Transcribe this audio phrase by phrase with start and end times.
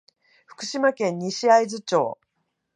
[0.47, 2.17] 福島県西会津町